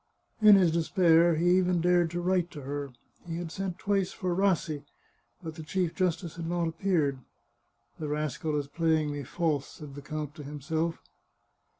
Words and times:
In 0.41 0.55
his 0.55 0.71
despair 0.71 1.35
he 1.35 1.51
even 1.57 1.79
dared 1.79 2.09
to 2.09 2.21
write 2.21 2.49
to 2.49 2.63
her. 2.63 2.91
He 3.27 3.37
had 3.37 3.51
sent 3.51 3.77
twice 3.77 4.11
for 4.11 4.33
Rassi, 4.35 4.83
but 5.43 5.53
the 5.53 5.61
chief 5.61 5.93
justice 5.93 6.37
had 6.37 6.47
not 6.47 6.67
appeared." 6.67 7.19
The 7.99 8.07
rascal 8.07 8.57
is 8.57 8.65
play 8.67 9.03
ing 9.03 9.11
me 9.11 9.21
false," 9.23 9.67
said 9.73 9.93
the 9.93 10.01
count 10.01 10.33
to 10.37 10.43
himself. 10.43 11.03